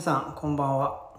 [0.00, 1.10] 皆さんこんばんは。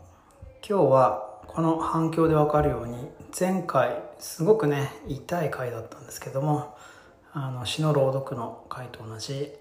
[0.67, 6.75] 今日はこの反響でわかるように前回すごくね痛い回だったんですけども
[7.31, 9.51] あの詩の朗読の回と同じ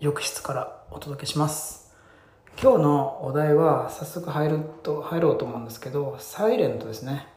[0.00, 1.94] 浴室からお届けします。
[2.60, 7.28] 今日のお題は早速入ると入ろうと思うんですけどサイレントですね。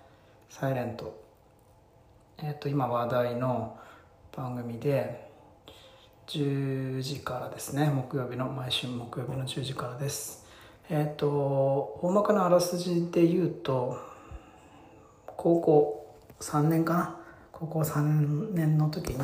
[0.50, 1.24] サイレント。
[2.40, 3.78] えっ、と今話題の
[4.36, 5.30] 番組で
[6.26, 7.92] 10時からですね。
[7.92, 10.45] 木曜日の毎週木曜日の10時からです。
[10.90, 13.98] えっ、と大まかなあらすじで言うと
[15.26, 17.20] 高校3年かな？
[17.52, 19.16] 高校3年の時に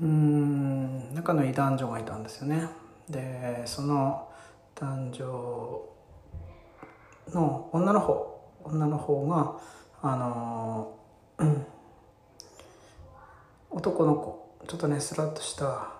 [0.00, 2.68] うん仲のいい男女がいたんですよね。
[3.08, 4.28] でその
[4.74, 5.88] 男女
[7.34, 9.58] の女の方女の方が
[10.02, 10.96] あの、
[13.70, 15.90] 男の子ちょっとねスラッとした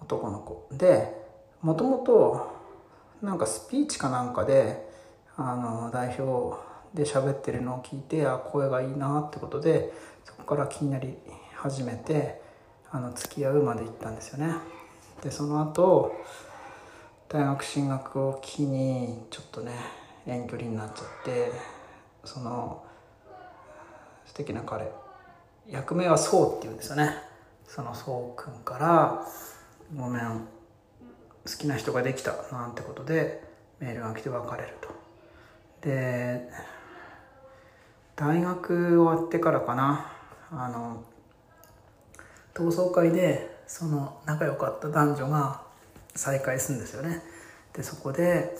[0.00, 1.14] 男の子で
[1.62, 2.55] もともと
[3.22, 4.88] なんかスピーチかなんかで
[5.36, 6.56] あの代表
[6.94, 9.92] で喋ってるのを聞いてあ声がいいなってことで
[10.24, 11.16] そこから気になり
[11.54, 12.40] 始めて
[12.90, 14.54] あの付き合うまで行ったんですよね。
[15.22, 16.14] でその後
[17.28, 19.72] 大学進学を機にちょっとね
[20.26, 21.52] 遠距離になっちゃって
[22.24, 22.84] その
[24.26, 24.90] 素敵な彼。
[25.68, 27.16] 役名はそうっていうんですよね。
[27.66, 29.26] そのそうくんから
[29.96, 30.55] 「ごめん。
[31.46, 33.42] 好きな人ができた」なんてことで
[33.78, 34.88] メールが来て別れると。
[35.82, 36.50] で
[38.16, 40.12] 大学終わってからかな。
[40.50, 41.02] あの
[42.54, 45.62] 同窓会でその仲良かった男女が
[46.14, 47.22] 再会するんですよね。
[47.72, 48.56] でそこで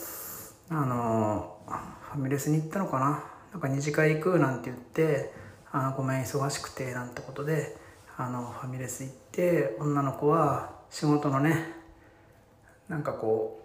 [0.68, 1.58] あの
[2.10, 3.24] ファミレスに行ったのかな。
[3.52, 5.32] なんか二次会行くなんて言って
[5.72, 7.76] あごめん忙しくてなんてことで
[8.16, 11.72] あのファミレス行って女の子は仕事のね
[12.88, 13.62] なんかこ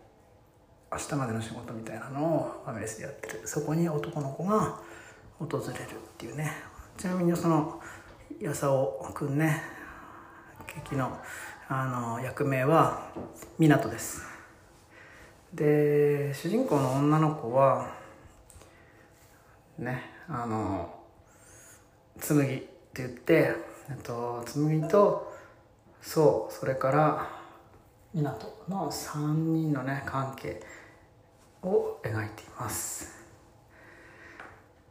[0.92, 3.42] う明日までの仕事みたいなのをファミレスでやってる。
[3.46, 4.80] そこに男の子が
[5.40, 5.74] 訪れるっ
[6.18, 6.52] ていうね。
[6.98, 7.82] ちなみにその
[8.40, 9.62] やさおくんね
[10.76, 11.18] 劇の
[11.68, 13.09] あの役名は
[13.59, 14.24] 湊です。
[15.53, 17.90] で主人公の女の子は
[19.78, 20.94] ねあの
[22.20, 23.53] 紬って言って
[23.90, 25.34] えっと紬と
[26.02, 27.41] そうそれから
[28.14, 28.24] 湊
[28.68, 30.62] の3人のね関係
[31.64, 33.22] を描いています。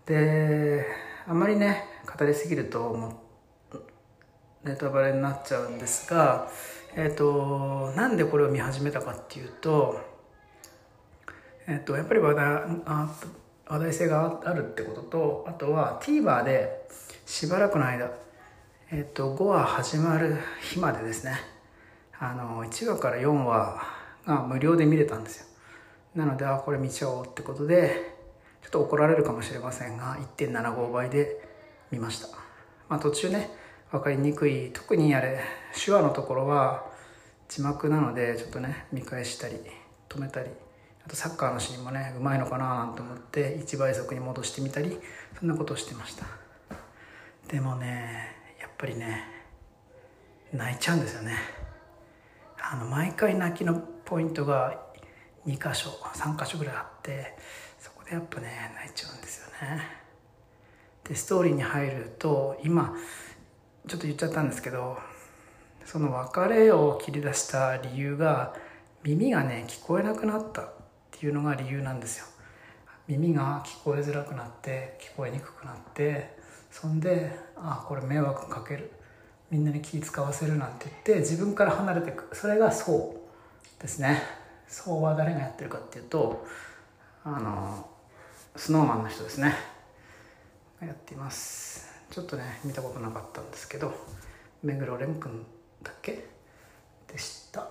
[0.07, 0.87] で
[1.29, 1.85] あまりね
[2.19, 3.23] 語りすぎるとも
[3.73, 6.49] うネタバレになっちゃうんですが
[6.97, 10.01] えっ、となんでこれを見始めたかっていうと
[11.69, 12.47] えっ、とやっぱり話題
[12.87, 13.15] あ
[13.67, 16.89] 話題性があるってこととあとは TVer で
[17.27, 18.11] しばらくの間
[18.91, 21.60] えっ、と5話始まる日までですね。
[22.23, 23.83] あの1話から4話
[24.27, 25.47] が無料で見れたんですよ。
[26.15, 28.15] なのであこれ見ちゃおうってことで
[28.63, 31.43] ちょっと怒られるかもしれませんが1.75倍で
[31.91, 32.29] 見ました。
[32.91, 33.49] まあ途中ね
[33.91, 35.41] 分かりにくい特にあれ
[35.83, 36.85] 手話のところは
[37.49, 39.57] 字幕なのでちょっとね見返したり
[40.09, 40.51] 止めたり
[41.07, 44.99] あとサッカーのシーンもねうまいのかななんて思って1倍速に戻してみたり
[45.39, 46.27] そんなことをしてました。
[47.49, 49.25] でもねやっぱりね
[50.53, 51.60] 泣いちゃうんですよね。
[52.63, 54.81] あの毎回泣きのポイントが
[55.47, 57.37] 2箇所3箇所ぐらいあって
[57.79, 59.83] そこでやっぱね泣いちゃうんですよね。
[61.05, 62.95] でストーリーに入ると今
[63.89, 64.99] ちょっと言っちゃったんですけど
[65.85, 68.55] その別れを切り出した理由が
[69.03, 70.73] 耳がね聞こえなくなったっ
[71.11, 72.27] ていうのが理由なんですよ。
[73.09, 76.39] 耳が聞こえづらくなって聞こえにくくなって
[76.71, 78.93] そんであこれ迷惑かける。
[79.51, 83.17] みんなに気使わせるなんて言って自分から離れていくそれがそ
[83.79, 84.23] うですね。
[84.69, 86.47] そうは誰がやってるかっていうと
[87.25, 87.89] あの
[88.55, 89.55] スノーマンの人ですね。
[90.81, 91.91] やっています。
[92.11, 93.93] ちょっとね見たことなかったんですけど
[94.63, 95.45] 目黒蓮くん
[95.83, 96.25] だっけ？
[97.09, 97.69] でした。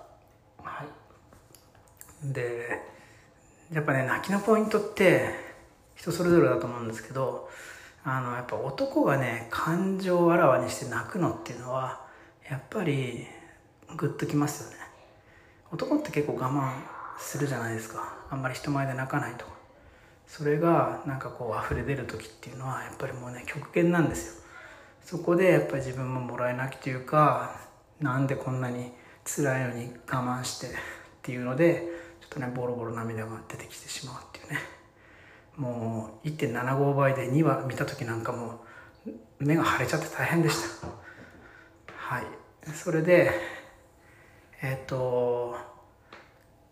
[0.61, 2.33] はい。
[2.33, 2.81] で
[3.71, 5.33] やっぱね泣きのポイントって
[5.95, 7.49] 人それぞれだと思うんですけど
[8.03, 12.01] あのやっぱ男がね感情をあらわにして泣くのっていうのは
[12.49, 13.27] やっぱり
[13.95, 14.77] グッときますよね。
[15.71, 16.71] 男って結構我慢
[17.19, 18.17] するじゃないですか。
[18.29, 19.45] あんまり人前で泣かないと。
[20.27, 24.43] それがなんかこう溢れ出る時っていうのはやっぱりもうね極限なんですよ。
[25.01, 27.59] そこでやっぱり自分ももらい泣きというか
[27.99, 28.91] なんでこんなに
[29.25, 30.69] 辛いのに我慢してっ
[31.21, 31.87] ていうので
[32.21, 34.78] ちょっとねボロボロ涙が出てきてしまうっていうね。
[35.57, 38.61] もう1.75倍で2話見た時なんかも
[39.05, 39.09] う
[39.39, 40.87] 目が腫れちゃって大変でした。
[41.95, 42.23] はい。
[42.73, 43.31] それで
[44.61, 45.55] えっ、と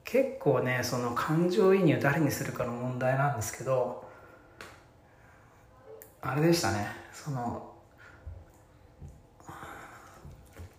[0.03, 4.05] 結構ねその感情移入誰にするかの問題なんですけど
[6.21, 6.87] あれでしたね。
[7.13, 7.73] その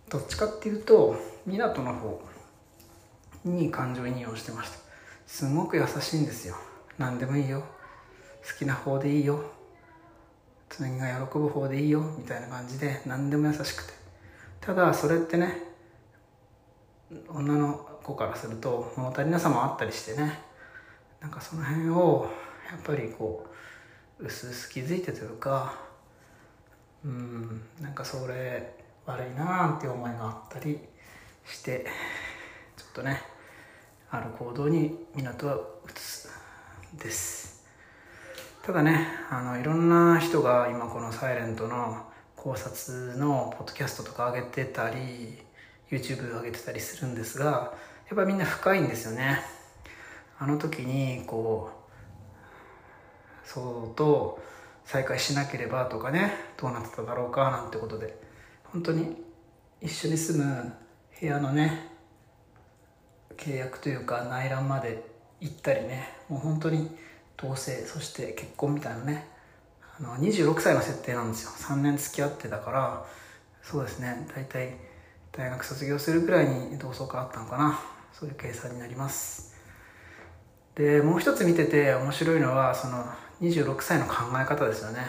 [0.09, 1.15] どっちかっていうと
[1.47, 2.21] 湊の方
[3.45, 4.77] に感情移入をしてました。
[5.27, 6.55] すごく優しいんですよ。
[6.97, 7.63] 何でもいいよ。
[8.57, 9.43] きな方でいいよ。
[10.69, 12.01] 紬が喜ぶ方でいいよ。
[12.17, 13.93] みたいな感じで何でも優しくて。
[14.61, 15.63] ただそれってね
[17.27, 17.73] 女の
[18.03, 20.39] 子からすると物足りなさもあったりしてね。
[21.21, 22.29] なんかその辺を
[22.71, 23.45] やっぱりこ
[24.19, 25.75] う薄々気づいてというか
[27.03, 28.75] うんなんかそれ
[29.05, 30.79] 悪いなーっていう思いがあったり
[31.45, 31.85] して
[32.77, 33.21] ちょっとね
[34.11, 36.29] ある行動に港は移す。
[36.97, 37.48] です。
[38.69, 42.05] ただねあのいろんな人が今この「サイレントの
[42.35, 45.41] 考察のポッドキャストとか上げてたり
[45.89, 49.39] YouTube 上げてたりするんですがやっぱみんな深いんですよね。
[50.37, 51.71] あの時にこ
[53.43, 54.39] うそうと
[54.85, 58.21] 再会しなければとかねどうなってただろうかなんてことで
[58.65, 59.15] 本当に
[59.81, 60.73] 一緒に住む
[61.19, 61.89] 部屋のね
[63.35, 66.95] 契約というか内覧まで行ったりねもう本当に
[67.41, 69.27] 同棲そして結婚みたいなね。
[69.99, 71.51] あの26歳の設定なんですよ。
[71.51, 73.05] 3年付き合ってたから
[73.61, 74.27] そうですね。
[74.35, 74.75] 大体
[75.31, 77.79] 大学卒業するくらいに同窓会あったのかな。
[78.11, 79.55] そういう計算になります。
[80.75, 83.05] でもう一つ見てて面白いのはその
[83.41, 84.99] 26歳の考え方ですよね。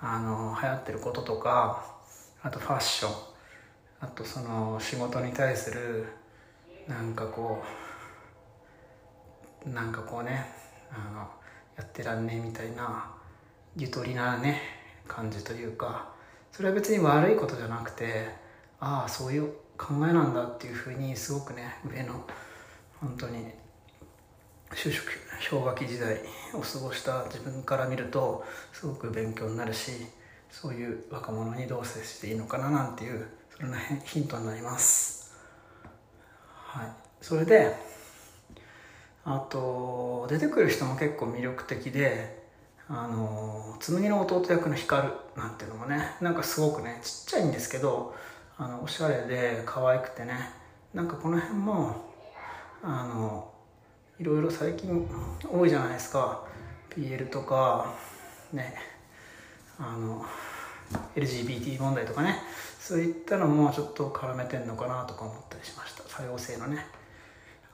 [0.00, 1.84] あの流行ってることとか
[2.42, 3.12] あとファッション。
[4.00, 6.06] あとその仕事に対する
[6.88, 7.62] なんかこ
[9.64, 10.44] うなんかこうね
[10.90, 11.30] あの
[11.76, 13.10] やってらんねえみたいな
[13.76, 14.60] ゆとりなね
[15.08, 16.12] 感じというか
[16.50, 18.28] それは別に悪いことじゃなくて
[18.80, 19.48] ああそういう
[19.78, 22.24] 考えなんだっていうふうにすごくね上の
[23.00, 23.46] 本当に
[24.70, 25.06] 就職
[25.50, 26.18] 氷河期時代
[26.54, 29.92] を過ごした自分から見るとすごく勉強になるし
[30.50, 35.34] そういう若者にどう接していいのかななんていうそれのヒントになります。
[36.44, 36.86] はい。
[37.20, 37.74] それで
[39.24, 42.42] あと出てくる人も結構魅力的で
[42.88, 48.14] あの紬の弟役の光なんていうのもねなんかすごくねちっちゃいんですけど
[48.58, 50.34] あのおしゃれで可愛くてね
[50.92, 52.10] なんかこの辺も
[52.82, 53.50] あの
[54.18, 55.08] いろいろ最近
[55.50, 56.44] 多いじゃないですか。
[56.90, 57.94] PL とか
[58.52, 58.74] ね
[59.78, 60.26] あの
[61.16, 62.36] LGBT 問題とかね
[62.78, 66.02] そういったのもちょっと絡めてんのかなとか思ったりしました。
[66.02, 66.86] 多様性のね。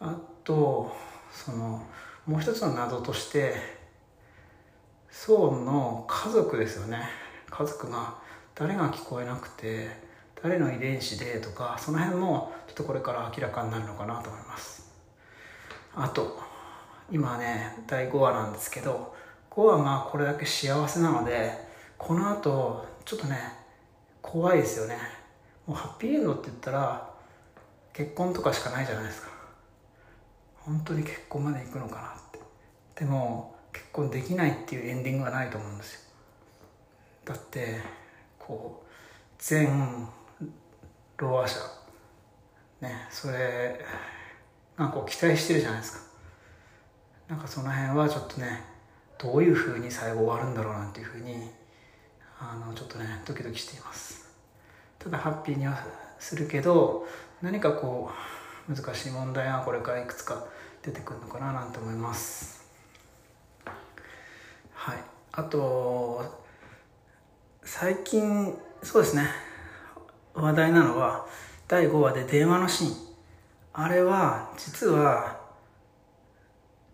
[0.01, 0.15] あ
[0.45, 0.95] と
[1.31, 1.83] その
[2.27, 3.55] もう一つの謎として
[5.11, 7.03] 宋の家族ですよね。
[7.51, 8.15] 家族が
[8.55, 9.89] 誰が聞こえなくて
[10.43, 14.91] 誰の遺伝子でとかその辺もちょっとこれから明らかになるのかなと思います。
[15.95, 16.39] あと
[17.11, 19.15] 今ね第5話なんですけど
[19.51, 21.53] 5話がこれだけ幸せなので
[21.97, 23.37] この後ちょっとね
[24.21, 24.97] 怖いですよね。
[25.67, 27.11] もうハッピーエンドって言ったら
[27.93, 29.38] 結婚とかしかないじゃないですか。
[30.69, 32.39] 本当に結婚まで行くのかなって。
[32.97, 36.01] でも結婚できないっていうエンディングはないと思うんですよ。
[37.25, 37.81] だって
[38.39, 38.89] こう
[39.39, 40.07] 全
[41.17, 41.59] ロア者
[42.83, 43.81] ねそれ
[44.77, 46.09] がこう期待してるじゃないですか。
[47.29, 48.63] なんかその辺はちょっとね
[49.17, 51.51] どういうふうに最後終わるんだろうなんていうふうに
[52.39, 54.29] あのちょっとねドキドキしています。
[54.99, 55.83] ただハッピーには
[56.19, 57.07] するけど
[57.41, 60.45] 何かこう難しい問題がこれからいくつか
[60.83, 62.67] 出てくるのかななんて思います。
[64.75, 64.99] はい。
[65.33, 66.45] あと
[67.65, 69.25] 最近そうですね。
[70.35, 71.27] 話題なのは
[71.67, 72.97] 第5話で電話のシーン。
[73.73, 75.41] あれは実は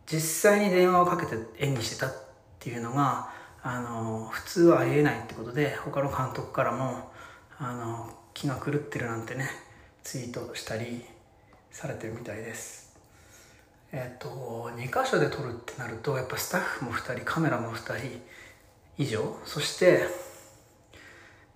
[0.06, 2.12] 実際に電話をかけて演技してたっ
[2.60, 3.30] ていうのが
[3.62, 7.10] あの普通はありえないってことで他の監督からも
[7.58, 9.48] あの気が狂ってるなんてね
[10.02, 11.04] ツイートしたり
[11.74, 12.94] されてるみたいです。
[13.90, 18.22] えっ、と2箇所で撮るってなるとやっぱスタッフも2人カメラも2人
[18.96, 19.36] 以上。
[19.44, 20.06] そして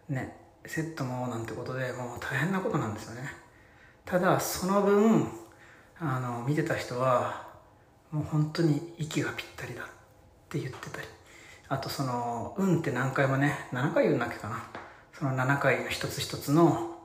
[0.08, 3.30] ねセットもなんてことでもう大変なことなんですよね。
[4.04, 5.28] ただその分
[6.00, 7.46] あの見てた人は
[8.10, 9.84] もう本当に息がぴったりだっ
[10.48, 11.06] て言ってたり。
[11.68, 14.64] あとその「運」って何回もね7回言うんだっけかな。
[15.16, 16.98] その7回の一つ一つの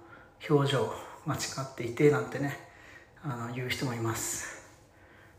[0.49, 0.91] 表情
[1.27, 2.72] 間違っていてなんてね。
[3.23, 4.63] あの言う人もいます。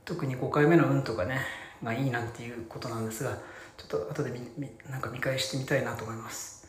[0.04, 1.40] 特に5回目の運とかね
[1.82, 3.38] がいいなんていうことなんですが
[3.76, 6.66] ちょっと後でみなんか見返してみたいなと思います。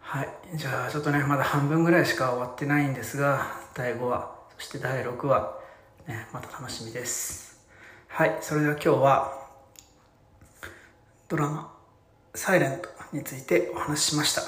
[0.00, 0.28] はい。
[0.54, 5.58] じゃあちょっとねまだ半分ぐらいしか終わってないんですが第5話そして第6話
[6.08, 7.60] ね、また楽しみです。
[8.06, 8.38] はい。
[8.40, 9.46] それでは今日は
[11.28, 11.70] ドラマ
[12.34, 14.42] 「サイレントについてお話ししました。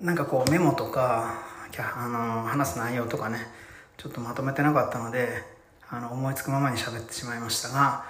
[0.00, 1.42] なんかこうメモとか
[1.76, 3.38] あの話す内容とかね
[4.00, 5.44] ちょっとまとめてなかったので
[5.90, 8.06] あの思いつくままに喋ってしまいましたが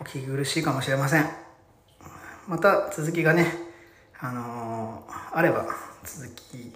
[0.00, 1.28] お聞き苦しいかもしれません。
[2.48, 3.52] また続きがね
[4.18, 5.66] あのあれば
[6.02, 6.72] 続き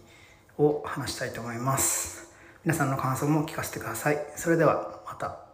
[0.59, 2.31] を話したいと思います。
[2.63, 4.19] 皆さんの感想も聞かせてください。
[4.37, 5.48] それではまた。